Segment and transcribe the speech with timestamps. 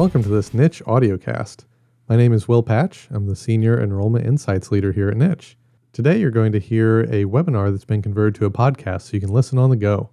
[0.00, 1.66] Welcome to this Niche audiocast.
[2.08, 3.06] My name is Will Patch.
[3.10, 5.58] I'm the Senior Enrollment Insights Leader here at Niche.
[5.92, 9.20] Today, you're going to hear a webinar that's been converted to a podcast so you
[9.20, 10.08] can listen on the go.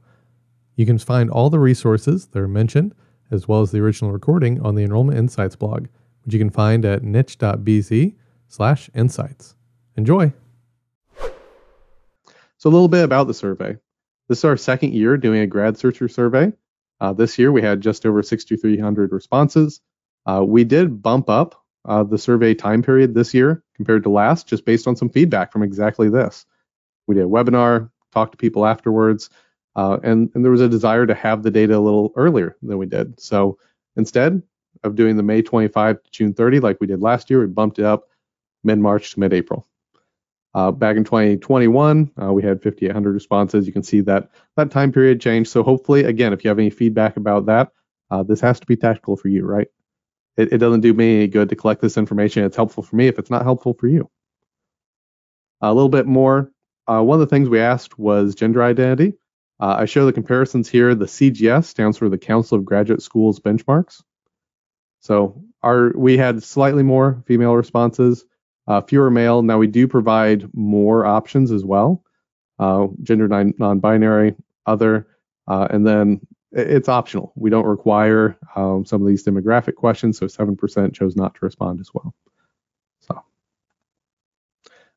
[0.75, 2.95] You can find all the resources that are mentioned,
[3.31, 5.87] as well as the original recording, on the Enrollment Insights blog,
[6.25, 8.13] which you can find at niche.bz
[8.49, 9.55] slash insights.
[9.95, 10.33] Enjoy!
[12.57, 13.77] So, a little bit about the survey.
[14.27, 16.51] This is our second year doing a grad searcher survey.
[16.99, 19.81] Uh, this year we had just over 6,300 responses.
[20.25, 24.47] Uh, we did bump up uh, the survey time period this year compared to last,
[24.47, 26.45] just based on some feedback from exactly this.
[27.07, 29.29] We did a webinar, talked to people afterwards,
[29.75, 32.77] uh, and, and there was a desire to have the data a little earlier than
[32.77, 33.19] we did.
[33.19, 33.57] So
[33.95, 34.41] instead
[34.83, 37.79] of doing the May 25 to June 30 like we did last year, we bumped
[37.79, 38.09] it up
[38.63, 39.67] mid March to mid April.
[40.53, 43.67] Uh, back in 2021, uh, we had 5,800 responses.
[43.67, 45.51] You can see that that time period changed.
[45.51, 47.71] So hopefully, again, if you have any feedback about that,
[48.09, 49.67] uh, this has to be tactical for you, right?
[50.37, 52.43] It, it, doesn't do me any good to collect this information.
[52.43, 54.09] It's helpful for me if it's not helpful for you.
[55.61, 56.51] A little bit more.
[56.87, 59.13] Uh, one of the things we asked was gender identity.
[59.59, 60.93] Uh, I show the comparisons here.
[60.95, 64.03] The CGS stands for the Council of Graduate Schools benchmarks.
[64.99, 68.25] So our we had slightly more female responses
[68.67, 69.41] uh, fewer male.
[69.41, 72.03] Now we do provide more options as well,
[72.59, 75.07] uh, gender non-binary, other,
[75.47, 77.33] uh, and then it's optional.
[77.35, 81.79] We don't require um, some of these demographic questions, so 7% chose not to respond
[81.79, 82.13] as well.
[83.01, 83.23] So,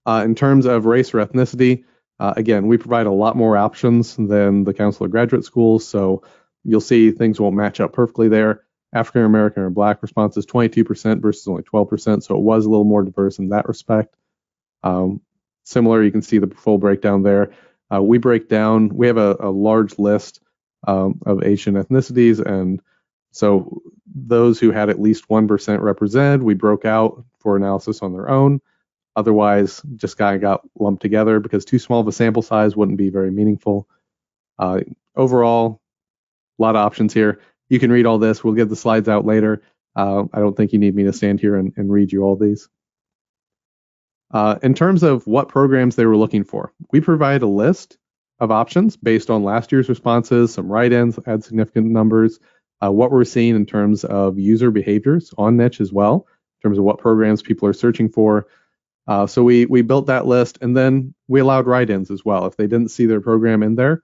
[0.06, 1.84] uh, in terms of race or ethnicity,
[2.18, 6.22] uh, again, we provide a lot more options than the Council of Graduate Schools, so
[6.64, 8.64] you'll see things won't match up perfectly there.
[8.92, 13.02] African American or Black responses 22% versus only 12%, so it was a little more
[13.02, 14.16] diverse in that respect.
[14.82, 15.20] Um,
[15.64, 17.52] similar, you can see the full breakdown there.
[17.92, 20.40] Uh, we break down, we have a, a large list
[20.86, 22.80] um, of Asian ethnicities, and
[23.32, 23.80] so
[24.12, 28.60] those who had at least 1% represented, we broke out for analysis on their own.
[29.14, 32.98] Otherwise, just kind of got lumped together because too small of a sample size wouldn't
[32.98, 33.88] be very meaningful.
[34.58, 34.80] Uh,
[35.16, 35.80] overall,
[36.58, 38.44] a lot of options here you can read all this.
[38.44, 39.62] We'll get the slides out later.
[39.96, 42.36] Uh, I don't think you need me to stand here and, and read you all
[42.36, 42.68] these.
[44.30, 47.96] Uh, in terms of what programs they were looking for, we provide a list
[48.38, 52.38] of options based on last year's responses, some write-ins, had significant numbers,
[52.82, 56.78] uh, what we're seeing in terms of user behaviors on niche as well, in terms
[56.78, 58.46] of what programs people are searching for.
[59.06, 62.56] Uh, so we we built that list, and then we allowed write-ins as well if
[62.56, 64.02] they didn't see their program in there.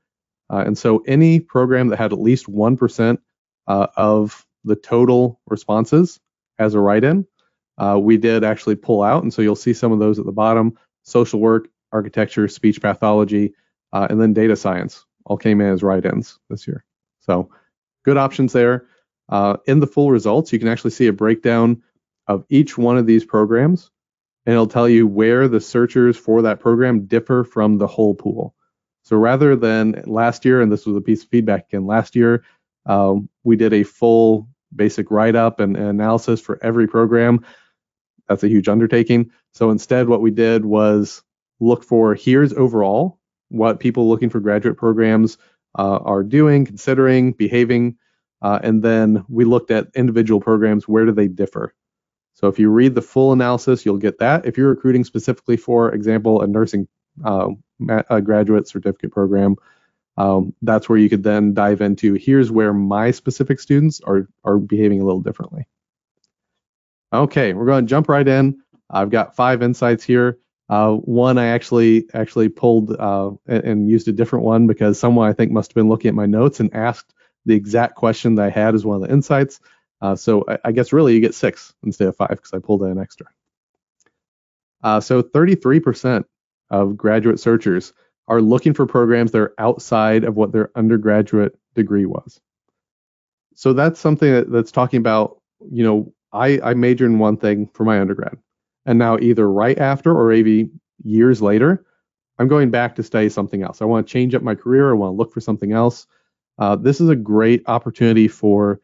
[0.50, 3.20] Uh, and so any program that had at least one percent
[3.66, 6.20] uh, of the total responses
[6.58, 7.26] as a write-in.
[7.78, 10.32] Uh, we did actually pull out, and so you'll see some of those at the
[10.32, 10.78] bottom.
[11.02, 13.54] Social work, architecture, speech pathology,
[13.92, 16.84] uh, and then data science all came in as write-ins this year.
[17.20, 17.50] So
[18.04, 18.86] good options there.
[19.28, 21.82] Uh, in the full results, you can actually see a breakdown
[22.26, 23.90] of each one of these programs,
[24.46, 28.54] and it'll tell you where the searchers for that program differ from the whole pool.
[29.02, 32.44] So rather than last year, and this was a piece of feedback again, last year
[32.86, 37.44] um, we did a full basic write up and, and, analysis for every program.
[38.28, 39.30] That's a huge undertaking.
[39.52, 41.22] So instead, what we did was
[41.60, 45.38] look for here's overall what people looking for graduate programs
[45.78, 47.96] uh, are doing, considering, behaving.
[48.42, 51.74] Uh, and then we looked at individual programs, where do they differ?
[52.34, 54.44] So if you read the full analysis, you'll get that.
[54.44, 56.86] If you're recruiting specifically for example, a nursing
[57.24, 57.50] uh,
[58.20, 59.56] graduate certificate program,
[60.16, 64.58] um, that's where you could then dive into here's where my specific students are are
[64.58, 65.66] behaving a little differently.
[67.12, 68.60] Okay, we're going to jump right in.
[68.90, 70.38] I've got five insights here.
[70.68, 75.32] Uh, one I actually actually pulled uh, and, used a different one because someone I
[75.32, 78.50] think must have been looking at my notes and asked the exact question that I
[78.50, 79.60] had as one of the insights.
[80.00, 82.82] Uh, so I, I, guess really you get six instead of five because I pulled
[82.82, 83.26] an extra.
[84.82, 86.24] Uh, so 33%
[86.70, 87.92] of graduate searchers
[88.28, 92.40] are looking for programs that are outside of what their undergraduate degree was.
[93.54, 95.40] So that's something that, that's talking about,
[95.70, 98.36] you know, I, I majored in one thing for my undergrad.
[98.84, 100.70] And now either right after or maybe
[101.02, 101.84] years later,
[102.38, 103.80] I'm going back to study something else.
[103.80, 104.90] I want to change up my career.
[104.90, 106.06] I want to look for something else.
[106.58, 108.80] Uh, this is a great opportunity for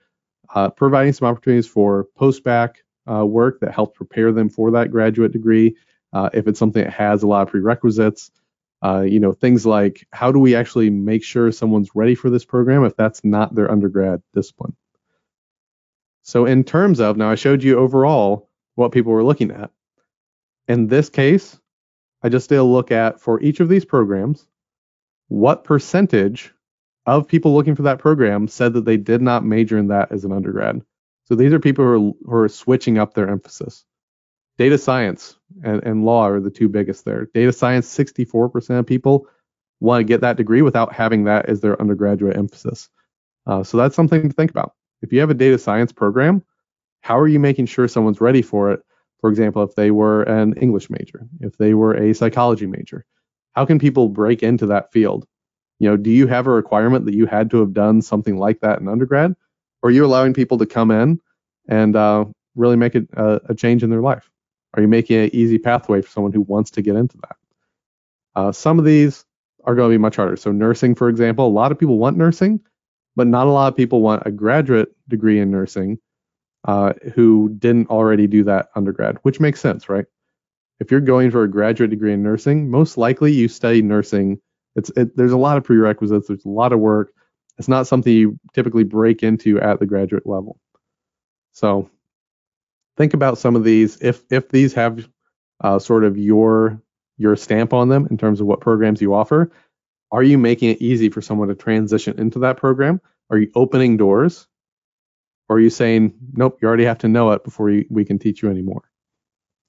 [0.55, 2.79] uh, providing some opportunities for post-bac
[3.11, 5.77] uh, work that helps prepare them for that graduate degree.
[6.13, 8.31] Uh, if it's something that has a lot of prerequisites,
[8.83, 12.45] uh, you know, things like how do we actually make sure someone's ready for this
[12.45, 14.75] program if that's not their undergrad discipline?
[16.23, 19.71] So in terms of, now I showed you overall what people were looking at.
[20.69, 21.59] In this case,
[22.23, 24.47] I just did a look at for each of these programs,
[25.29, 26.53] what percentage
[27.07, 30.25] of people looking for that program said that they did not major in that as
[30.25, 30.83] an undergrad.
[31.25, 33.85] So these are people who are, who are switching up their emphasis.
[34.59, 37.27] Data science and, and law are the two biggest there.
[37.35, 39.27] Data science, 64% of people
[39.81, 42.89] want to get that degree without having that as their undergraduate emphasis.
[43.47, 44.75] Uh, so that's something to think about.
[45.03, 46.45] If you have a data science program,
[47.01, 48.81] how are you making sure someone's ready for it?
[49.21, 53.05] For example, if they were an English major, if they were a psychology major,
[53.55, 55.27] how can people break into that field?
[55.79, 58.61] You know, do you have a requirement that you had to have done something like
[58.61, 59.35] that in undergrad?
[59.83, 61.21] Or are you allowing people to come in
[61.69, 62.25] and uh,
[62.55, 64.31] really make it a, a, change in their life?
[64.75, 67.37] Are you making an easy pathway for someone who wants to get into that?
[68.35, 69.25] Uh, some of these
[69.65, 70.37] are going to be much harder.
[70.37, 72.61] So, nursing, for example, a lot of people want nursing,
[73.15, 75.99] but not a lot of people want a graduate degree in nursing
[76.65, 80.07] uh, who didn't already do that undergrad, which makes sense, right?
[80.81, 84.41] If you're going for a graduate degree in nursing, most likely you study nursing.
[84.75, 86.29] It's it, there's a lot of prerequisites.
[86.29, 87.13] There's a lot of work.
[87.59, 90.59] It's not something you typically break into at the graduate level.
[91.53, 91.91] So
[92.97, 93.99] think about some of these.
[94.01, 95.09] If if these have
[95.61, 96.83] uh, sort of your
[97.19, 99.51] your stamp on them in terms of what programs you offer,
[100.11, 103.01] are you making it easy for someone to transition into that program?
[103.31, 104.47] Are you opening doors?
[105.49, 108.19] Or are you saying, nope, you already have to know it before you, we can
[108.19, 108.83] teach you anymore?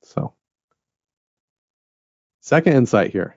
[0.04, 0.34] So,
[2.42, 3.36] second insight here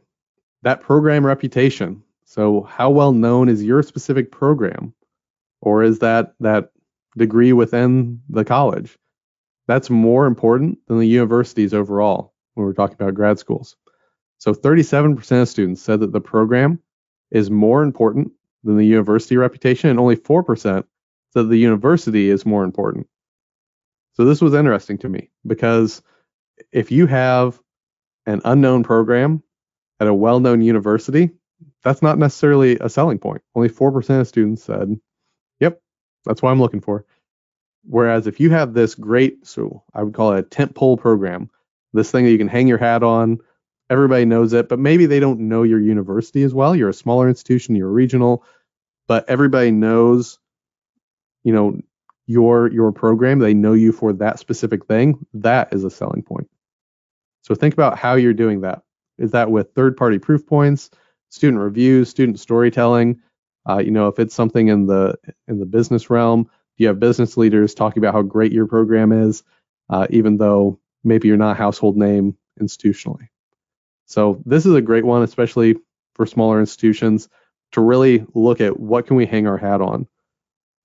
[0.63, 2.03] that program reputation.
[2.25, 4.95] So, how well known is your specific program?
[5.61, 6.71] Or is that that
[7.17, 8.99] degree within the college?
[9.67, 13.77] That's more important than the universities overall when we're talking about grad schools.
[14.39, 16.81] So 37% of students said that the program
[17.31, 18.33] is more important
[18.63, 20.85] than the university reputation, and only 4%
[21.33, 23.09] said the university is more important.
[24.15, 26.03] So this was interesting to me because
[26.73, 27.61] if you have
[28.25, 29.43] an unknown program
[30.01, 31.31] at a well known university,
[31.83, 33.43] that's not necessarily a selling point.
[33.55, 34.99] Only 4% of students said,
[35.61, 35.81] yep,
[36.25, 37.05] that's what I'm looking for.
[37.89, 41.51] Whereas if you have this great, so I would call it a tent pole program,
[41.93, 43.39] this thing that you can hang your hat on,
[43.89, 46.75] everybody knows it, but maybe they don't know your university as well.
[46.75, 48.45] You're a smaller institution, you're regional,
[49.07, 50.39] but everybody knows,
[51.45, 51.81] you know,
[52.27, 53.39] your your program.
[53.39, 55.25] They know you for that specific thing.
[55.33, 56.51] That is a selling point.
[57.43, 58.83] So think about how you're doing that.
[59.19, 60.91] Is that with third-party proof points,
[61.29, 63.21] student reviews, student storytelling?
[63.69, 65.17] Uh, you know, if it's something in the
[65.47, 69.43] in the business realm, you have business leaders talking about how great your program is,
[69.89, 73.29] uh, even though maybe you're not a household name institutionally.
[74.07, 75.77] So this is a great one, especially
[76.15, 77.29] for smaller institutions,
[77.73, 80.07] to really look at what can we hang our hat on.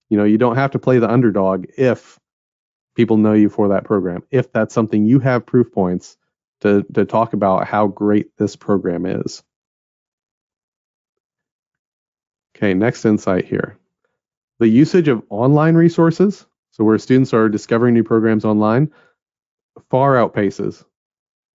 [0.10, 2.20] You know, you don't have to play the underdog if
[2.96, 4.24] people know you for that program.
[4.32, 6.18] If that's something you have proof points
[6.62, 9.44] to to talk about how great this program is.
[12.56, 13.78] Okay, next insight here.
[14.62, 18.92] The usage of online resources, so where students are discovering new programs online,
[19.90, 20.86] far outpaces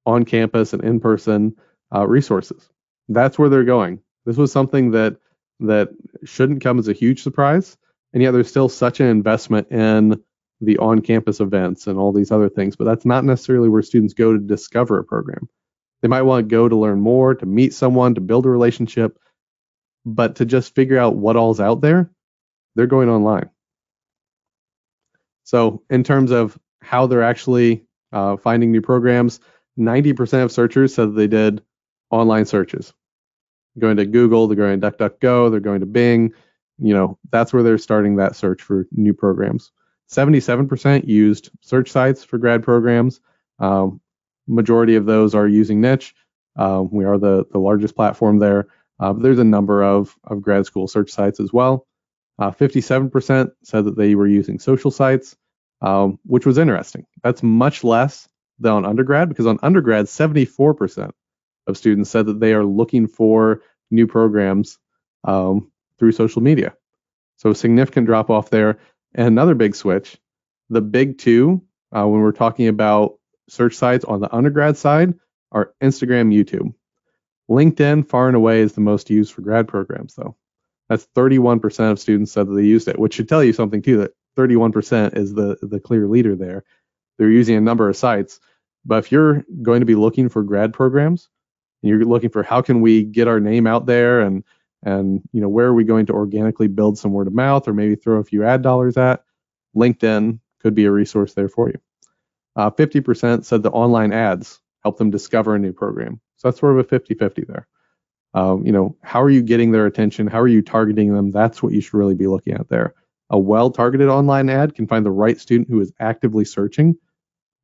[0.04, 1.54] on campus and in person
[1.94, 2.68] uh, resources.
[3.08, 4.00] That's where they're going.
[4.24, 5.18] This was something that
[5.60, 5.90] that
[6.24, 7.76] shouldn't come as a huge surprise,
[8.12, 10.20] and yet there's still such an investment in
[10.60, 12.74] the on-campus events and all these other things.
[12.74, 15.48] But that's not necessarily where students go to discover a program.
[16.02, 19.16] They might want to go to learn more, to meet someone, to build a relationship,
[20.04, 22.10] but to just figure out what all's out there,
[22.76, 23.50] they're going online.
[25.44, 29.40] So in terms of how they're actually uh, finding new programs,
[29.78, 31.62] 90% of searchers said they did
[32.10, 32.92] online searches.
[33.78, 36.32] Going to Google, they're going to DuckDuckGo, they're going to Bing.
[36.78, 39.72] You know, that's where they're starting that search for new programs.
[40.10, 43.20] 77% used search sites for grad programs.
[43.58, 44.00] Um,
[44.46, 46.14] majority of those are using Niche.
[46.56, 48.68] Uh, we are the, the largest platform there.
[48.98, 51.86] Uh, there's a number of, of grad school search sites as well.
[52.38, 55.36] Uh, 57% said that they were using social sites,
[55.80, 57.06] um, which was interesting.
[57.22, 58.28] That's much less
[58.58, 61.12] than on undergrad because on undergrad, 74%
[61.66, 64.78] of students said that they are looking for new programs
[65.24, 66.74] um, through social media.
[67.36, 68.78] So a significant drop off there.
[69.14, 70.18] And another big switch,
[70.68, 71.62] the big two,
[71.94, 75.14] uh, when we're talking about search sites on the undergrad side,
[75.52, 76.74] are Instagram, YouTube.
[77.48, 80.36] LinkedIn, far and away, is the most used for grad programs, though.
[80.88, 83.98] That's 31% of students said that they used it, which should tell you something too.
[83.98, 86.64] That 31% is the the clear leader there.
[87.18, 88.40] They're using a number of sites,
[88.84, 91.28] but if you're going to be looking for grad programs,
[91.82, 94.44] and you're looking for how can we get our name out there and
[94.82, 97.72] and you know where are we going to organically build some word of mouth or
[97.72, 99.24] maybe throw a few ad dollars at
[99.74, 101.78] linkedin could be a resource there for you
[102.56, 106.78] uh, 50% said the online ads help them discover a new program so that's sort
[106.78, 107.66] of a 50-50 there
[108.36, 111.60] um, you know how are you getting their attention how are you targeting them that's
[111.62, 112.94] what you should really be looking at there
[113.30, 116.96] A well targeted online ad can find the right student who is actively searching,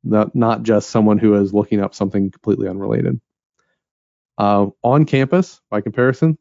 [0.03, 3.21] not, not just someone who is looking up something completely unrelated.
[4.37, 6.37] Uh, on campus, by comparison,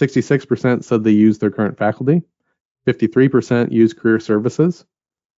[0.00, 2.22] 66% said they use their current faculty,
[2.86, 4.86] 53% use career services.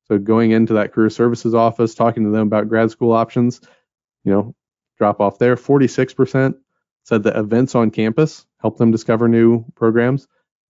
[0.07, 3.61] So going into that career services office, talking to them about grad school options,
[4.23, 4.55] you know,
[4.99, 5.57] drop off there.
[5.57, 6.55] 46%
[7.05, 10.27] said that events on campus help them discover new programs,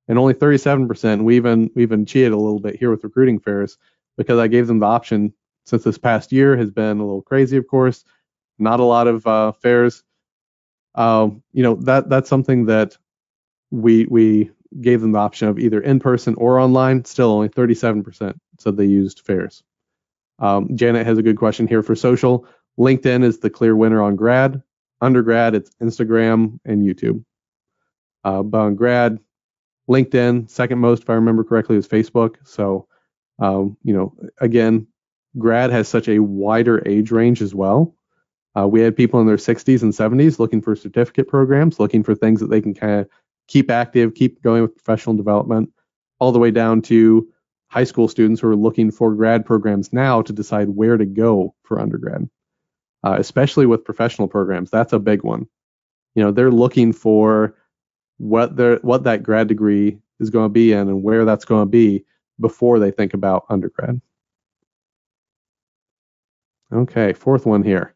[0.09, 1.23] and only 37%.
[1.23, 3.79] We even we even cheated a little bit here with recruiting fairs
[4.17, 5.33] because I gave them the option.
[5.67, 8.05] Since this past year has been a little crazy, of course,
[8.59, 10.03] not a lot of uh, fairs.
[10.95, 12.99] Um, you know that that's something that
[13.71, 14.51] we we
[14.81, 17.05] gave them the option of either in person or online.
[17.05, 19.63] Still, only 37% said they used fairs.
[20.39, 22.47] Um, Janet has a good question here for social.
[22.79, 24.63] LinkedIn is the clear winner on grad.
[25.01, 27.25] Undergrad, it's Instagram and YouTube.
[28.25, 29.19] Uh, but on grad,
[29.89, 32.37] LinkedIn, second most, if I remember correctly, is Facebook.
[32.45, 32.89] So,
[33.39, 34.87] um, you know, again,
[35.37, 37.95] grad has such a wider age range as well.
[38.57, 42.15] Uh, we had people in their 60s and 70s looking for certificate programs, looking for
[42.15, 43.09] things that they can kind of
[43.49, 45.71] keep active, keep going with professional development,
[46.21, 47.29] all the way down to
[47.69, 51.55] high school students who are looking for grad programs now to decide where to go
[51.65, 52.29] for undergrad,
[53.05, 54.71] uh, especially with professional programs.
[54.71, 55.47] That's a big one.
[56.15, 57.55] You know, they're looking for
[58.19, 61.63] what their what that grad degree is going to be in and where that's going
[61.63, 62.05] to be
[62.41, 64.01] before they think about undergrad.
[66.73, 67.95] Okay, fourth one here.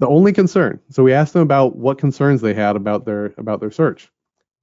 [0.00, 0.78] The only concern.
[0.90, 4.10] So we asked them about what concerns they had about their about their search.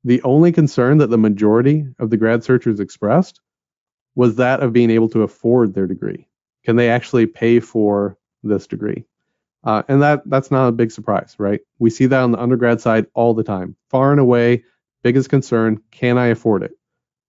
[0.04, 3.42] The only concern that the majority of the grad searchers expressed
[4.14, 6.28] was that of being able to afford their degree.
[6.64, 9.06] Can they actually pay for this degree?
[9.66, 11.62] Uh, and that that's not a big surprise, right?
[11.80, 13.76] We see that on the undergrad side all the time.
[13.90, 14.64] Far and away,
[15.04, 16.72] biggest concern: Can I afford it?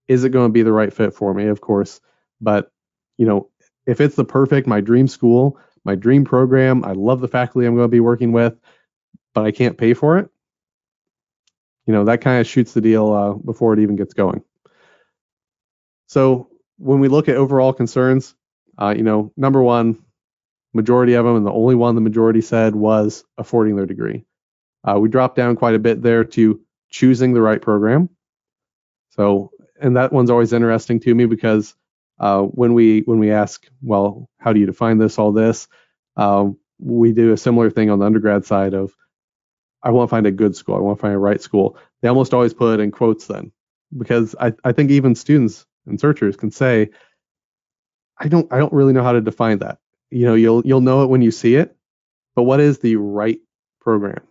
[0.06, 1.46] Is it going to be the right fit for me?
[1.46, 2.00] Of course,
[2.40, 2.70] but
[3.16, 3.48] you know,
[3.86, 7.74] if it's the perfect, my dream school, my dream program, I love the faculty I'm
[7.74, 8.54] going to be working with,
[9.32, 10.30] but I can't pay for it
[11.86, 14.42] you know that kind of shoots the deal uh, before it even gets going.
[16.08, 18.34] So when we look at overall concerns,
[18.78, 20.04] uh, you know, number one,
[20.76, 24.24] majority of them, and the only one the majority said was affording their degree.
[24.84, 28.08] Uh, we dropped down quite a bit there to choosing the right program.
[29.10, 31.74] So, and that one's always interesting to me because
[32.18, 35.68] uh, when we when we ask, well, how do you define this, all this,
[36.16, 38.94] um, we do a similar thing on the undergrad side of
[39.82, 40.76] I want to find a good school.
[40.76, 41.76] I want to find a right school.
[42.00, 43.52] They almost always put in quotes then,
[43.96, 46.90] because I, I think even students and searchers can say,
[48.18, 49.78] I don't I don't really know how to define that.
[50.10, 51.76] You know, you'll you'll know it when you see it,
[52.34, 53.40] but what is the right
[53.80, 54.22] program?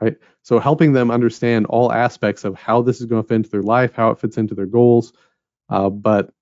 [0.00, 0.16] Right.
[0.42, 3.62] So helping them understand all aspects of how this is going to fit into their
[3.62, 5.12] life, how it fits into their goals,
[5.68, 6.32] uh, but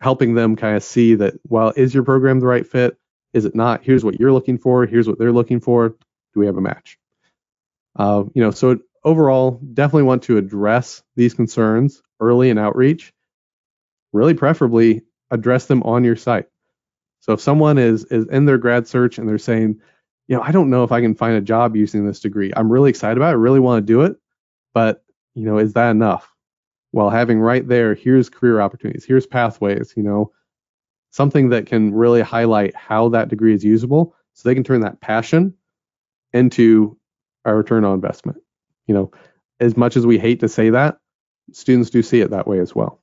[0.00, 2.98] helping them kind of see that well, is your program the right fit?
[3.32, 3.82] Is it not?
[3.82, 4.84] Here's what you're looking for.
[4.84, 5.90] Here's what they're looking for.
[5.90, 6.98] Do we have a match?
[7.96, 13.12] Uh, you know, so overall, definitely want to address these concerns early in outreach.
[14.12, 16.46] Really, preferably address them on your site.
[17.22, 19.80] So if someone is is in their grad search and they're saying,
[20.26, 22.52] you know, I don't know if I can find a job using this degree.
[22.56, 23.38] I'm really excited about it.
[23.38, 24.16] I really want to do it,
[24.74, 26.28] but you know, is that enough?
[26.90, 30.32] Well, having right there, here's career opportunities, here's pathways, you know,
[31.10, 35.00] something that can really highlight how that degree is usable so they can turn that
[35.00, 35.54] passion
[36.32, 36.98] into
[37.44, 38.42] a return on investment.
[38.86, 39.12] You know,
[39.60, 40.98] as much as we hate to say that,
[41.52, 43.00] students do see it that way as well.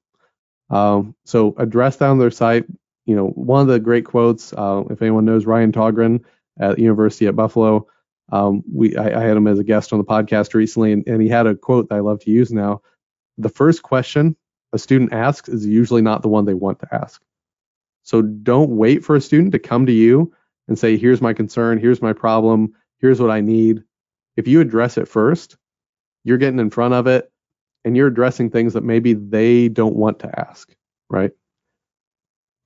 [0.70, 2.66] Um, so address that on their site.
[3.10, 6.24] You know, one of the great quotes, uh, if anyone knows Ryan Togren
[6.60, 7.88] at University at Buffalo,
[8.32, 11.20] um, we I, I, had him as a guest on the podcast recently, and, and
[11.20, 12.84] he had a quote that I love to use now.
[13.40, 14.36] The first question
[14.74, 17.20] a student asks is usually not the one they want to ask.
[18.04, 20.32] So don't wait for a student to come to you
[20.68, 23.84] and say, here's my concern, here's my problem, here's what I need
[24.38, 25.58] if you address it first,
[26.24, 27.32] you're getting in front of it
[27.84, 30.72] and you're addressing things that maybe they don't want to ask,
[31.10, 31.32] right?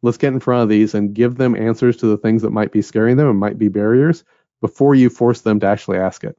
[0.04, 2.72] Let's get in front of these and give them answers to the things that might
[2.72, 4.24] be scaring them and might be barriers
[4.62, 6.38] before you force them to actually ask it.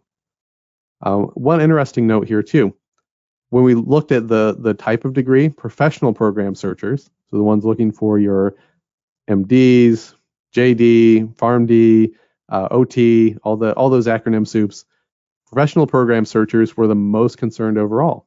[1.02, 2.74] Uh, one interesting note here too,
[3.50, 7.64] when we looked at the the type of degree, professional program searchers, so the ones
[7.64, 8.54] looking for your
[9.28, 10.14] MDs,
[10.54, 12.12] JD, PharmD,
[12.50, 14.84] uh, OT, all the all those acronym soups,
[15.54, 18.26] Professional program searchers were the most concerned overall.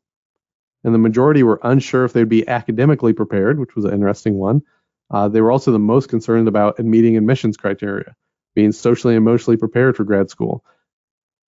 [0.86, 4.62] And the majority were unsure if they'd be academically prepared, which was an interesting one.
[5.10, 8.16] Uh, they were also the most concerned about meeting admissions criteria,
[8.56, 10.64] being socially and emotionally prepared for grad school.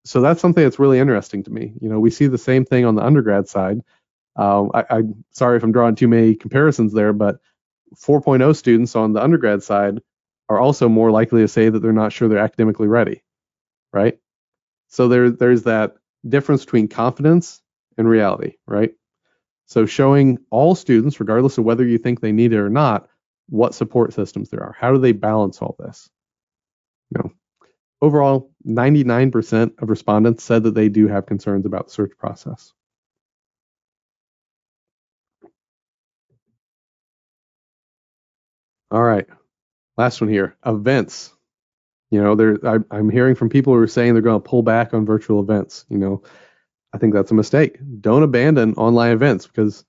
[0.06, 1.74] So that's something that's really interesting to me.
[1.82, 3.82] You know, we see the same thing on the undergrad side.
[4.36, 7.40] Uh, I, am sorry if I'm drawing too many comparisons there, but
[7.96, 10.00] 4.0 students on the undergrad side
[10.48, 13.24] are also more likely to say that they're not sure they're academically ready,
[13.92, 14.18] right?
[14.88, 15.96] So there, there's that
[16.28, 17.62] difference between confidence
[17.98, 18.94] and reality, right?
[19.66, 23.09] So showing all students, regardless of whether you think they need it or not,
[23.50, 24.76] what support systems there are.
[24.80, 26.10] How do they balance all this?
[27.12, 27.32] You know,
[28.02, 32.74] overall, 99% of respondents said that they do have concerns about the search process.
[38.92, 39.28] All right,
[39.98, 40.56] last one here.
[40.66, 41.34] Events.
[42.12, 44.64] You know, there I, I'm hearing from people who are saying they're going to pull
[44.64, 45.86] back on virtual events.
[45.90, 46.24] You know,
[46.92, 47.78] I think that's a mistake.
[48.02, 49.86] Don't abandon online events because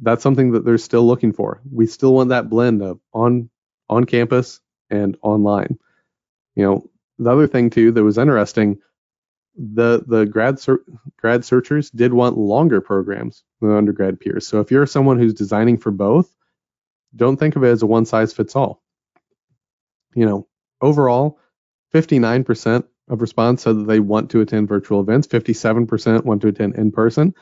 [0.00, 1.60] that's something that they're still looking for.
[1.70, 3.50] We still want that blend of on
[3.88, 5.78] on campus and online.
[6.54, 8.78] You know, the other thing too that was interesting,
[9.56, 10.84] the the grad ser-
[11.16, 14.46] grad searchers did want longer programs than undergrad peers.
[14.46, 16.34] So if you're someone who's designing for both,
[17.14, 18.82] don't think of it as a one size fits all.
[20.14, 20.48] You know,
[20.80, 21.38] overall,
[21.94, 25.26] 59% of respondents said that they want to attend virtual events.
[25.26, 27.34] 57% want to attend in person.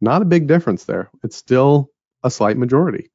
[0.00, 1.10] Not a big difference there.
[1.22, 1.90] It's still
[2.26, 3.10] a slight majority.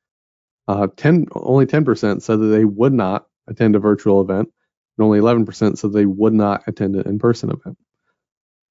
[0.68, 4.50] Uh, 10, only 10% said that they would not attend a virtual event,
[4.98, 7.78] and only 11% said they would not attend an in-person event.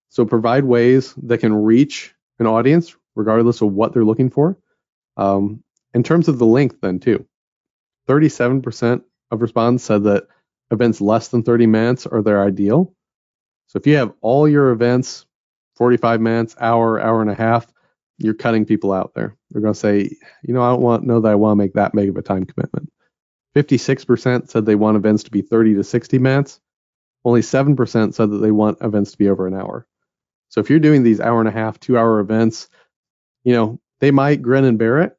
[0.09, 4.57] So provide ways that can reach an audience regardless of what they're looking for.
[5.17, 5.63] Um,
[5.95, 7.27] in terms of the length, then too,
[8.09, 10.27] 37% of respondents said that
[10.71, 12.95] events less than 30 minutes are their ideal.
[13.67, 15.27] So if you have all your events
[15.77, 17.67] 45 minutes, hour, hour and a half,
[18.21, 19.37] you're cutting people out there.
[19.51, 20.11] They're going to say,
[20.43, 22.23] you know, I don't want know that I want to make that big of a
[22.23, 22.93] time commitment.
[23.57, 26.61] 56% said they want events to be 30 to 60 minutes.
[27.25, 29.87] Only 7% said that they want events to be over an hour.
[30.49, 32.69] So if you're doing these hour and a half, two hour events,
[33.45, 35.17] you know, they might grin and bear it,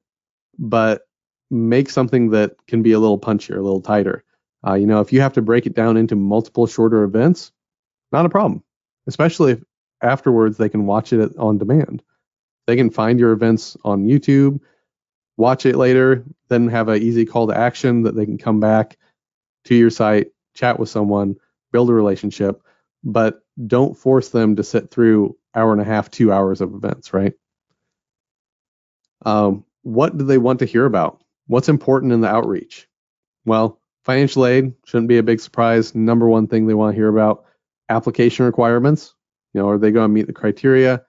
[0.58, 1.04] but
[1.50, 4.24] make something that can be a little punchier, a little tighter.
[4.66, 7.52] Uh, you know, if you have to break it down into multiple shorter events,
[8.12, 8.64] not a problem,
[9.08, 9.64] especially if
[10.02, 12.04] afterwards they can watch it on demand.
[12.68, 14.60] They can find your events on YouTube,
[15.38, 18.98] watch it later, then have an easy call to action that they can come back
[19.66, 21.36] to your site, chat with someone,
[21.72, 22.62] build a relationship,
[23.04, 27.14] but don't force them to sit through hour and a half, two hours of events,
[27.14, 27.34] right?
[29.26, 31.24] Um, what do they want to hear about?
[31.48, 32.88] What's important in the outreach?
[33.46, 35.94] Well, financial aid shouldn't be a big surprise.
[35.96, 37.46] Number one thing they want to hear about
[37.90, 39.14] application requirements.
[39.54, 41.04] You know, are they going to meet the criteria?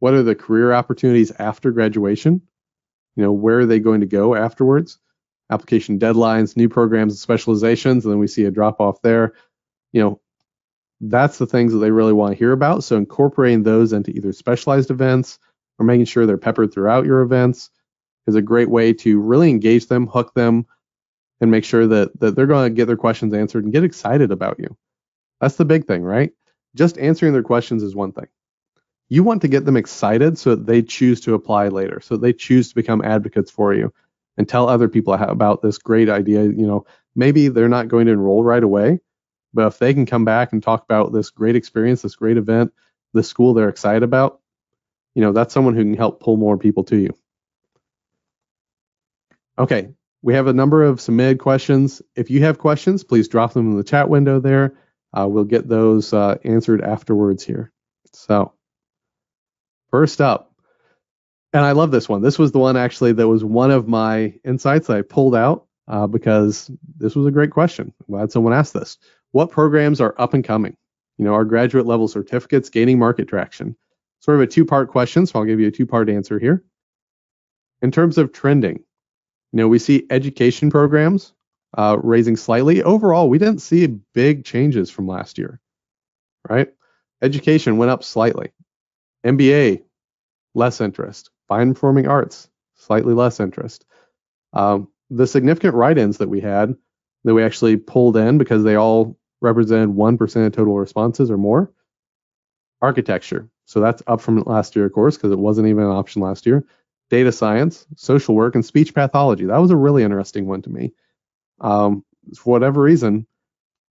[0.00, 2.42] What are the career opportunities after graduation?
[3.16, 4.98] You know, where are they going to go afterwards?
[5.50, 9.32] Application deadlines, new programs and specializations, and then we see a drop off there.
[9.92, 10.20] You know,
[11.00, 12.84] that's the things that they really want to hear about.
[12.84, 15.38] So incorporating those into either specialized events
[15.78, 17.70] or making sure they're peppered throughout your events
[18.26, 20.66] is a great way to really engage them, hook them,
[21.40, 24.32] and make sure that that they're going to get their questions answered and get excited
[24.32, 24.76] about you.
[25.40, 26.32] That's the big thing, right?
[26.74, 28.26] Just answering their questions is one thing.
[29.08, 32.32] You want to get them excited so that they choose to apply later, so they
[32.32, 33.92] choose to become advocates for you
[34.36, 36.44] and tell other people about this great idea.
[36.44, 39.00] You know, maybe they're not going to enroll right away,
[39.54, 42.72] but if they can come back and talk about this great experience, this great event,
[43.14, 44.40] the school they're excited about,
[45.14, 47.16] you know, that's someone who can help pull more people to you.
[49.58, 49.88] Okay,
[50.22, 52.02] we have a number of submitted questions.
[52.14, 54.78] If you have questions, please drop them in the chat window there.
[55.12, 57.72] Uh, we'll get those uh, answered afterwards here.
[58.12, 58.52] So,
[59.90, 60.52] first up,
[61.52, 62.22] and I love this one.
[62.22, 66.06] This was the one actually that was one of my insights I pulled out uh,
[66.06, 67.92] because this was a great question.
[68.00, 68.98] I'm glad someone asked this.
[69.32, 70.76] What programs are up and coming?
[71.16, 73.76] You know, our graduate level certificates gaining market traction?
[74.20, 76.64] Sort of a two part question, so I'll give you a two part answer here.
[77.82, 78.76] In terms of trending,
[79.52, 81.32] you know, we see education programs
[81.76, 82.82] uh, raising slightly.
[82.82, 85.60] Overall, we didn't see big changes from last year,
[86.48, 86.68] right?
[87.22, 88.50] Education went up slightly.
[89.24, 89.82] MBA,
[90.54, 91.30] less interest.
[91.48, 93.84] Fine performing arts, slightly less interest.
[94.52, 96.74] Um, the significant write-ins that we had
[97.24, 101.72] that we actually pulled in because they all represented 1% of total responses or more.
[102.80, 106.22] Architecture, so that's up from last year, of course, because it wasn't even an option
[106.22, 106.64] last year.
[107.10, 109.46] Data science, social work, and speech pathology.
[109.46, 110.92] That was a really interesting one to me.
[111.60, 112.04] Um,
[112.36, 113.26] for whatever reason,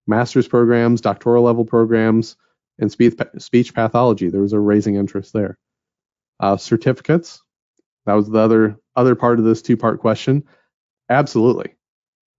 [0.06, 2.36] master's programs, doctoral level programs,
[2.78, 5.58] and speech, speech pathology, there was a raising interest there.
[6.40, 7.42] Uh, certificates,
[8.06, 10.44] that was the other other part of this two part question.
[11.10, 11.74] Absolutely,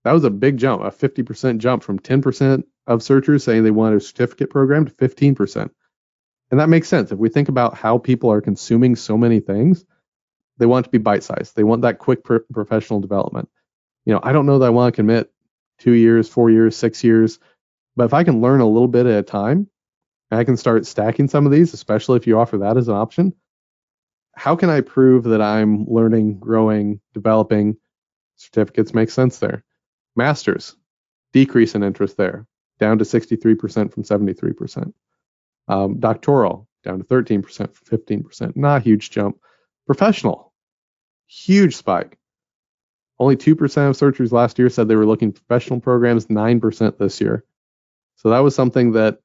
[0.04, 3.94] that was a big jump, a 50% jump from 10% of searchers saying they want
[3.94, 5.70] a certificate program to 15%.
[6.50, 7.12] And that makes sense.
[7.12, 9.84] If we think about how people are consuming so many things,
[10.58, 11.54] they want to be bite sized.
[11.54, 13.48] They want that quick pro- professional development.
[14.04, 15.30] you know, I don't know that I want to commit
[15.78, 17.38] two years, four years, six years,
[17.96, 19.68] but if I can learn a little bit at a time,
[20.30, 23.34] I can start stacking some of these, especially if you offer that as an option.
[24.34, 27.76] How can I prove that I'm learning, growing, developing?
[28.36, 29.64] Certificates make sense there.
[30.16, 30.76] Masters,
[31.32, 32.46] decrease in interest there,
[32.78, 34.92] down to 63% from 73%.
[35.68, 38.56] Um, doctoral, down to 13% from 15%.
[38.56, 39.38] Not a huge jump.
[39.86, 40.52] Professional,
[41.26, 42.18] huge spike.
[43.18, 47.44] Only 2% of searchers last year said they were looking professional programs, 9% this year.
[48.16, 49.18] So that was something that,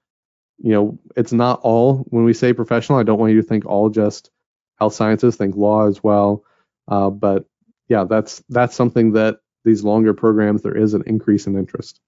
[0.57, 2.99] you know, it's not all when we say professional.
[2.99, 4.31] I don't want you to think all just
[4.77, 6.43] health sciences, think law as well.
[6.87, 7.45] Uh, but
[7.87, 11.99] yeah, that's that's something that these longer programs there is an increase in interest.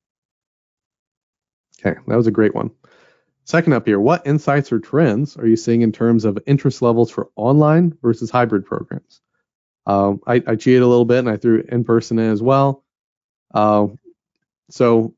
[1.80, 2.72] Okay, that was a great one.
[3.46, 7.10] Second up here, what insights or trends are you seeing in terms of interest levels
[7.10, 9.22] for online versus hybrid programs?
[9.86, 12.84] Um, I, I, cheated a little bit and I threw in person in as well.
[13.54, 13.88] Uh,
[14.70, 15.16] so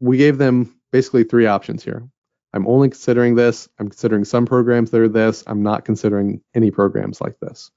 [0.00, 2.08] we gave them basically three options here.
[2.56, 3.68] I'm only considering this.
[3.78, 5.44] I'm considering some programs that are this.
[5.46, 7.70] I'm not considering any programs like this.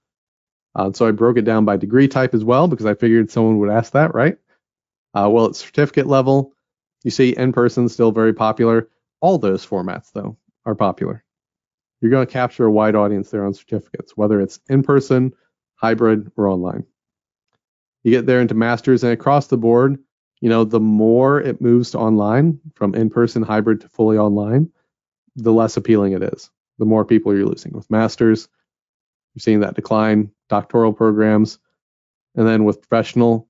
[0.74, 3.60] Uh, so I broke it down by degree type as well because I figured someone
[3.60, 4.38] would ask that, right?
[5.14, 6.54] Uh, well, at certificate level,
[7.04, 8.88] you see in person still very popular.
[9.20, 11.26] All those formats, though, are popular.
[12.00, 15.34] You're going to capture a wide audience there on certificates, whether it's in person,
[15.76, 16.86] hybrid, or online.
[18.04, 20.00] You get there into masters, and across the board,
[20.42, 24.72] you know, the more it moves to online, from in person, hybrid to fully online,
[25.36, 26.50] the less appealing it is.
[26.78, 27.74] The more people you're losing.
[27.74, 28.48] With masters,
[29.36, 31.60] you're seeing that decline, doctoral programs,
[32.36, 33.50] and then with professional,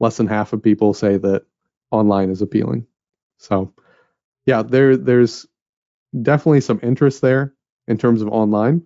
[0.00, 1.44] less than half of people say that
[1.90, 2.86] online is appealing.
[3.38, 3.72] So
[4.46, 5.46] yeah, there there's
[6.22, 7.54] definitely some interest there
[7.86, 8.82] in terms of online,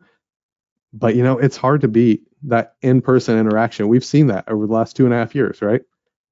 [0.93, 3.89] but you know it's hard to beat that in-person interaction.
[3.89, 5.83] We've seen that over the last two and a half years, right?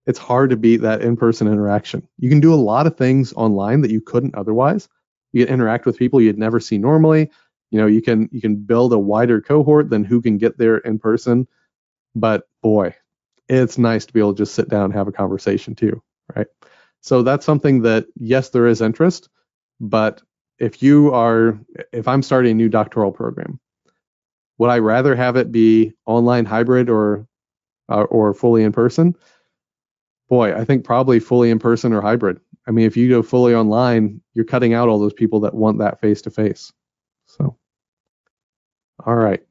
[0.08, 2.08] It's hard to beat that in-person interaction.
[2.18, 4.88] You can do a lot of things online that you couldn't otherwise.
[5.32, 7.30] You can interact with people you'd never see normally.
[7.70, 10.78] You know, you can you can build a wider cohort than who can get there
[10.78, 11.46] in person.
[12.14, 12.94] But boy,
[13.48, 16.02] it's nice to be able to just sit down and have a conversation too,
[16.34, 16.46] right?
[17.02, 19.28] So that's something that, yes, there is interest,
[19.78, 20.22] but
[20.58, 21.60] if you are,
[21.92, 23.60] if I'm starting a new doctoral program,
[24.58, 27.28] would I rather have it be online, hybrid, or
[27.88, 29.14] uh, or fully in person?
[30.28, 32.40] Boy, I think probably fully in person or hybrid.
[32.66, 35.78] I mean, if you go fully online, you're cutting out all those people that want
[35.78, 36.72] that face to face.
[37.26, 37.56] So,
[39.04, 39.42] all right.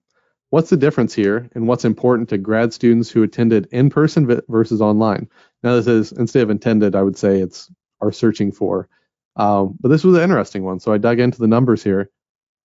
[0.49, 4.81] What's the difference here and what's important to grad students who attended in person versus
[4.81, 5.27] online?
[5.63, 8.87] Now, this is instead of intended, I would say it's are searching for.
[9.35, 10.79] Um, but this was an interesting one.
[10.79, 12.09] So I dug into the numbers here.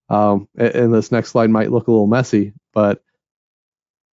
[0.09, 3.03] Um, and this next slide might look a little messy, but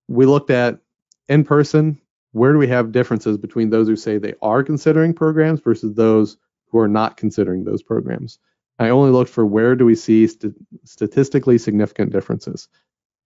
[0.08, 0.80] we looked at
[1.28, 2.00] in person,
[2.32, 6.38] where do we have differences between those who say they are considering programs versus those
[6.68, 8.40] who are not considering those programs?
[8.78, 12.70] I only looked for where do we see st- statistically significant differences.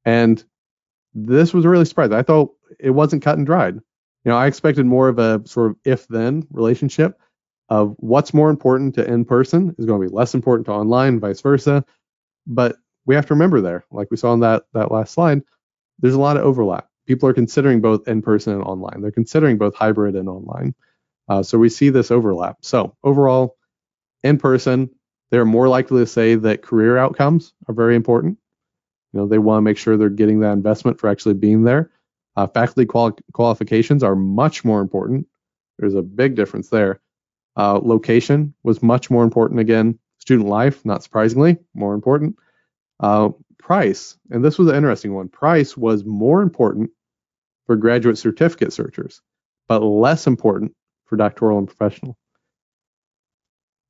[0.03, 0.43] And
[1.13, 2.15] this was really surprising.
[2.15, 3.75] I thought it wasn't cut and dried.
[3.75, 7.19] You know, I expected more of a sort of if then relationship
[7.69, 11.19] of what's more important to in person is going to be less important to online,
[11.19, 11.85] vice versa.
[12.47, 15.41] But we have to remember there, like we saw in that that last slide,
[15.99, 16.87] there's a lot of overlap.
[17.05, 19.01] People are considering both in person and online.
[19.01, 20.73] They're considering both hybrid and online.
[21.27, 22.57] Uh, so we see this overlap.
[22.61, 23.57] So overall,
[24.23, 24.89] in person,
[25.31, 28.37] they're more likely to say that career outcomes are very important.
[29.13, 31.91] You know, they want to make sure they're getting that investment for actually being there.
[32.35, 35.27] Uh, faculty quali- qualifications are much more important.
[35.77, 36.99] There's a big difference there.
[37.55, 39.99] Uh, location was much more important again.
[40.19, 42.37] Student life, not surprisingly, more important.
[43.63, 45.29] Price, and this was an interesting one.
[45.29, 46.91] Price was more important
[47.65, 49.21] for graduate certificate searchers,
[49.69, 50.73] but less important
[51.05, 52.17] for doctoral and professional.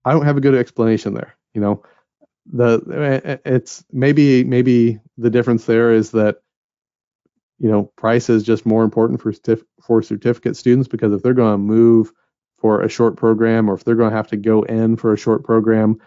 [0.05, 1.35] I don't have a good explanation there.
[1.55, 1.83] You know,
[2.45, 2.81] the
[3.25, 6.37] eh, eh, it's maybe maybe the difference there is that
[7.57, 9.33] you know price is just more important for
[9.81, 12.11] for certificate students because if they're going to move
[12.59, 15.17] for a short program or if they're going to have to go in for a
[15.17, 15.99] short program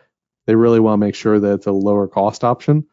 [0.47, 2.87] they really want to make sure that it's a lower cost option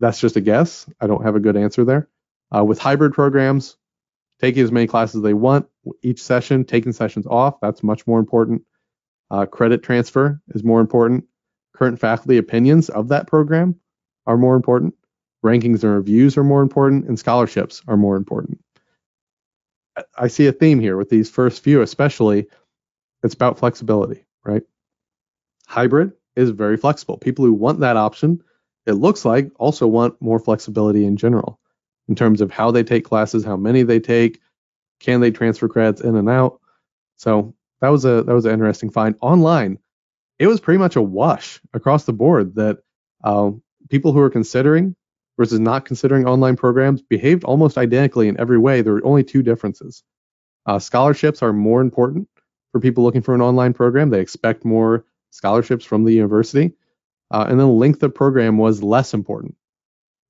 [0.00, 2.08] that's just a guess i don't have a good answer there
[2.56, 3.76] uh, with hybrid programs
[4.40, 5.66] taking as many classes as they want
[6.02, 8.62] each session taking sessions off that's much more important
[9.30, 11.24] uh, credit transfer is more important
[11.74, 13.74] current faculty opinions of that program
[14.26, 14.94] are more important.
[15.44, 18.62] Rankings and reviews are more important, and scholarships are more important.
[20.16, 22.46] I see a theme here with these first few, especially.
[23.22, 24.62] It's about flexibility, right?
[25.66, 27.18] Hybrid is very flexible.
[27.18, 28.42] People who want that option,
[28.90, 31.58] it looks like, also want more flexibility in general
[32.08, 34.40] in terms of how they take classes, how many they take,
[35.00, 36.60] Can they transfer credits in and out?
[37.16, 39.14] So that was a that was an interesting find.
[39.20, 39.78] Online,
[40.38, 42.78] it was pretty much a wash across the board that
[43.24, 43.50] uh,
[43.88, 44.94] people who are considering
[45.38, 48.82] versus not considering online programs behaved almost identically in every way.
[48.82, 50.02] There were only two differences.
[50.66, 52.28] Uh, scholarships are more important
[52.72, 54.10] for people looking for an online program.
[54.10, 56.74] They expect more scholarships from the university.
[57.30, 59.56] Uh, and then length of program was less important,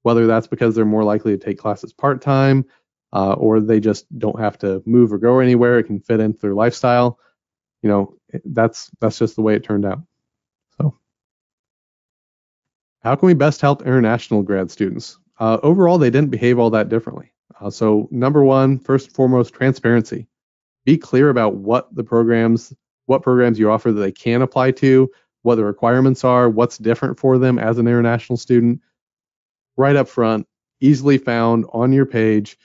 [0.02, 2.64] whether that's because they're more likely to take classes part time
[3.12, 5.78] uh, or they just don't have to move or go anywhere.
[5.78, 7.18] It can fit into their lifestyle.
[7.82, 10.00] You know, that's that's just the way it turned out.
[10.78, 10.98] So,
[13.02, 15.18] how can we best help international grad students?
[15.38, 17.32] Uh, overall, they didn't behave all that differently.
[17.60, 20.26] Uh, so, number one, first and foremost, transparency.
[20.84, 22.72] Be clear about what the programs,
[23.06, 25.10] what programs you offer that they can apply to,
[25.42, 28.80] what the requirements are, what's different for them as an international student,
[29.76, 30.46] right up front,
[30.80, 32.58] easily found on your page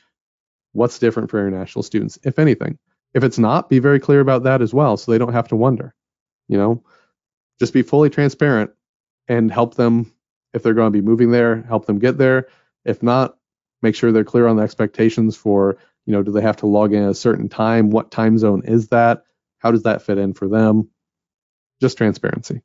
[0.73, 2.77] what's different for international students, if anything.
[3.13, 5.55] If it's not, be very clear about that as well so they don't have to
[5.55, 5.95] wonder.
[6.49, 6.83] You know,
[7.59, 8.71] just be fully transparent
[9.27, 10.11] and help them
[10.53, 12.47] if they're going to be moving there, help them get there.
[12.83, 13.37] If not,
[13.81, 16.93] make sure they're clear on the expectations for, you know, do they have to log
[16.93, 17.89] in at a certain time?
[17.89, 19.23] What time zone is that?
[19.59, 20.89] How does that fit in for them?
[21.81, 22.61] Just transparency.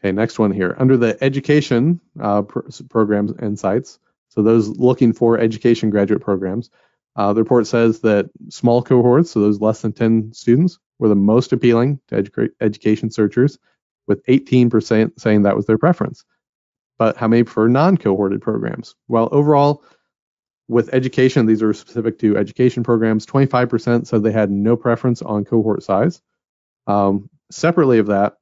[0.00, 0.76] Okay, next one here.
[0.78, 6.70] Under the education uh, programs and sites, so those looking for education graduate programs.
[7.16, 11.16] Uh, the report says that small cohorts, so those less than 10 students, were the
[11.16, 13.58] most appealing to edu- education searchers,
[14.06, 16.24] with 18% saying that was their preference.
[16.98, 18.94] But how many prefer non-cohorted programs?
[19.08, 19.84] Well, overall,
[20.68, 23.26] with education, these are specific to education programs.
[23.26, 26.20] 25% said they had no preference on cohort size.
[26.88, 28.38] Um, separately of that,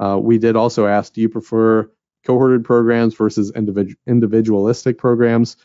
[0.00, 1.88] uh, we did also ask, do you prefer
[2.24, 5.56] cohorted programs versus individu- individualistic programs.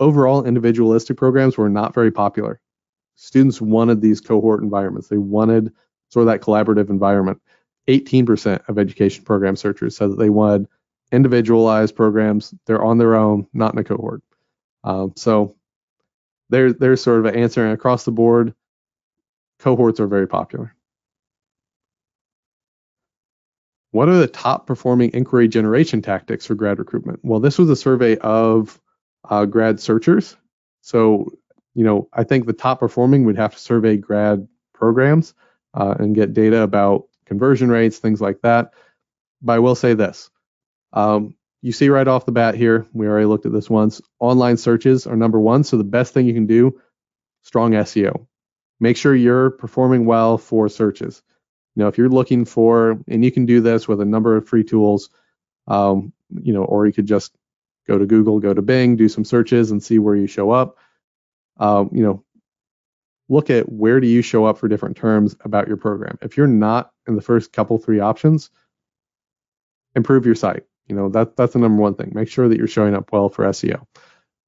[0.00, 2.60] Overall, individualistic programs were not very popular.
[3.16, 5.08] Students wanted these cohort environments.
[5.08, 5.72] They wanted
[6.10, 7.40] sort of that collaborative environment.
[7.88, 10.68] 18% of education program searchers said that they wanted
[11.12, 12.54] individualized programs.
[12.66, 14.22] They're on their own, not in a cohort.
[14.82, 15.54] Um, so
[16.50, 18.54] there, there's sort of an answer across the board.
[19.60, 20.74] Cohorts are very popular.
[23.94, 27.20] What are the top performing inquiry generation tactics for grad recruitment?
[27.22, 28.80] Well, this was a survey of
[29.30, 30.36] uh, grad searchers.
[30.80, 31.30] So,
[31.74, 35.32] you know, I think the top performing would have to survey grad programs
[35.74, 38.72] uh, and get data about conversion rates, things like that.
[39.40, 40.28] But I will say this.
[40.92, 44.00] Um, you see right off the bat here, we already looked at this once.
[44.18, 45.62] Online searches are number one.
[45.62, 46.80] So the best thing you can do,
[47.42, 48.26] strong SEO.
[48.80, 51.22] Make sure you're performing well for searches.
[51.74, 54.48] You know, if you're looking for, and you can do this with a number of
[54.48, 55.10] free tools,
[55.66, 57.34] um, you know, or you could just
[57.86, 60.78] go to Google, go to Bing, do some searches and see where you show up.
[61.58, 62.24] Um, you know,
[63.28, 66.18] look at where do you show up for different terms about your program.
[66.22, 68.50] If you're not in the first couple three options,
[69.94, 70.64] improve your site.
[70.86, 72.12] You know, that that's the number one thing.
[72.14, 73.86] Make sure that you're showing up well for SEO.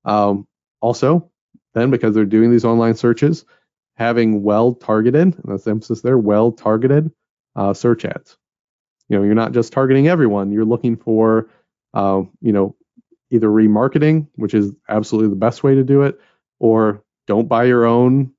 [0.05, 0.47] Um,
[0.81, 1.31] also,
[1.75, 3.45] then because they're doing these online searches,
[3.96, 7.11] having well targeted, and that's the emphasis there, well targeted
[7.54, 8.37] uh, search ads.
[9.09, 10.52] You know, you're not just targeting everyone.
[10.52, 11.48] You're looking for,
[11.94, 12.76] uh, you know,
[13.30, 16.20] either remarketing, which is absolutely the best way to do it,
[16.59, 18.32] or don't buy your own,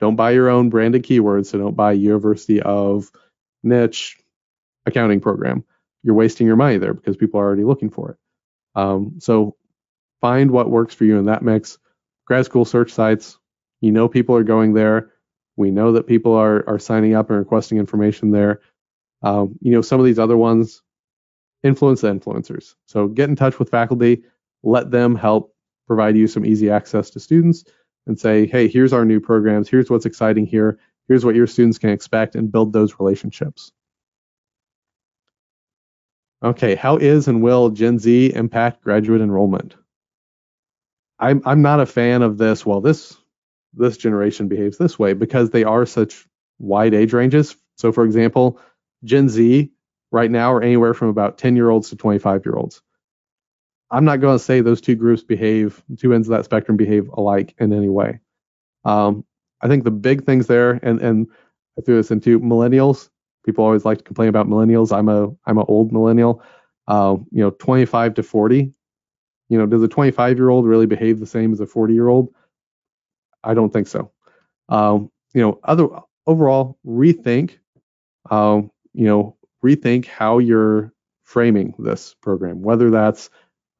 [0.00, 1.46] don't buy your own branded keywords.
[1.46, 3.10] So don't buy University of
[3.62, 4.18] niche
[4.86, 5.64] accounting program.
[6.02, 8.16] You're wasting your money there because people are already looking for it.
[8.74, 9.56] Um, so
[10.20, 11.78] find what works for you in that mix.
[12.26, 13.38] Grad school search sites,
[13.82, 15.10] you know people are going there.
[15.56, 18.62] We know that people are are signing up and requesting information there.
[19.20, 20.80] Um, you know some of these other ones
[21.62, 22.74] influence the influencers.
[22.86, 24.24] So get in touch with faculty,
[24.62, 25.54] let them help
[25.86, 27.64] provide you some easy access to students,
[28.06, 29.68] and say, hey, here's our new programs.
[29.68, 30.78] Here's what's exciting here.
[31.08, 33.72] Here's what your students can expect, and build those relationships.
[36.42, 39.76] Okay, how is and will Gen Z impact graduate enrollment?
[41.18, 42.66] I'm I'm not a fan of this.
[42.66, 43.16] Well, this
[43.74, 46.26] this generation behaves this way because they are such
[46.58, 47.56] wide age ranges.
[47.76, 48.60] So, for example,
[49.04, 49.70] Gen Z
[50.10, 52.82] right now are anywhere from about 10 year olds to 25 year olds.
[53.90, 57.08] I'm not going to say those two groups behave, two ends of that spectrum behave
[57.08, 58.20] alike in any way.
[58.84, 59.24] Um,
[59.60, 61.26] I think the big things there, and and
[61.78, 63.10] I threw this into millennials.
[63.44, 64.96] People always like to complain about millennials.
[64.96, 66.42] I'm a I'm an old millennial.
[66.88, 68.72] Uh, you know, 25 to 40.
[69.48, 72.08] You know, does a 25 year old really behave the same as a 40 year
[72.08, 72.34] old?
[73.44, 74.12] I don't think so.
[74.68, 75.88] Um, you know, other
[76.26, 77.58] overall rethink,
[78.30, 80.92] um, you know, rethink how you're
[81.24, 82.62] framing this program.
[82.62, 83.30] Whether that's,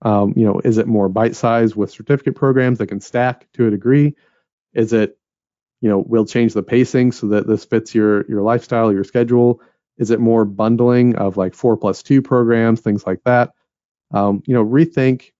[0.02, 3.66] um, you know, is it more bite size with certificate programs that can stack to
[3.66, 4.16] a degree?
[4.74, 5.18] Is it
[5.82, 9.60] you know, we'll change the pacing so that this fits your your lifestyle, your schedule.
[9.98, 13.50] Is it more bundling of like four plus two programs, things like that?
[14.14, 15.31] Um, you know, rethink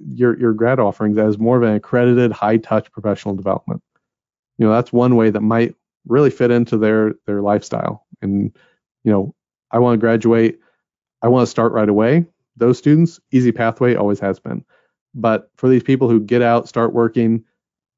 [0.00, 3.82] your your grad offerings as more of an accredited high touch professional development.
[4.58, 5.74] You know, that's one way that might
[6.06, 8.06] really fit into their their lifestyle.
[8.22, 8.56] And
[9.04, 9.34] you know,
[9.70, 10.60] I want to graduate,
[11.22, 12.26] I want to start right away.
[12.56, 14.64] Those students, easy pathway always has been.
[15.14, 17.44] But for these people who get out, start working,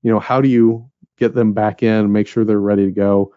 [0.02, 0.88] you know, how do you
[1.18, 3.34] get them back in make sure they're ready to go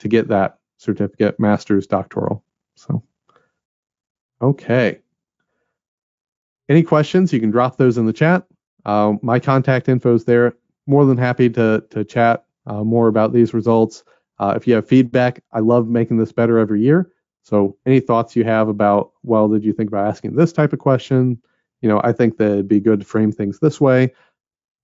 [0.00, 2.44] to get that certificate, master's, doctoral?
[2.76, 3.02] So,
[4.40, 5.00] okay.
[6.70, 7.32] Any questions?
[7.32, 8.46] You can drop those in the chat.
[8.86, 10.54] Uh, my contact info is there.
[10.86, 14.04] More than happy to to chat uh, more about these results.
[14.38, 17.10] Uh, if you have feedback, I love making this better every year.
[17.42, 20.78] So any thoughts you have about, well, did you think about asking this type of
[20.78, 21.42] question?
[21.82, 24.12] You know, I think that it'd be good to frame things this way.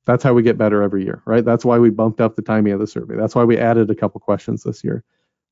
[0.07, 1.45] That's how we get better every year, right?
[1.45, 3.15] That's why we bumped up the timing of the survey.
[3.17, 5.05] That's why we added a couple questions this year.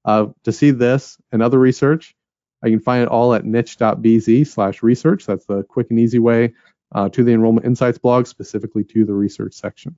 [0.05, 2.17] Uh, to see this and other research,
[2.65, 5.27] I can find it all at niche.bz slash research.
[5.27, 6.55] That's the quick and easy way
[6.95, 9.97] uh, to the Enrollment Insights blog, specifically to the research section.